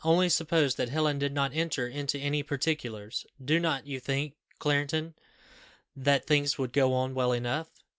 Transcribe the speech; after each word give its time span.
Only 0.03 0.29
suppose 0.29 0.73
that 0.77 0.89
Helen 0.89 1.19
did 1.19 1.31
not 1.31 1.53
enter 1.53 1.87
into 1.87 2.17
any 2.17 2.41
particulars, 2.41 3.23
do 3.45 3.59
not 3.59 3.85
you 3.85 3.99
think, 3.99 4.33
Clarendon, 4.57 5.13
that 5.95 6.25
things 6.25 6.57
would 6.57 6.73
go 6.73 6.91
on 6.95 7.13
well 7.13 7.33
enough? 7.33 7.69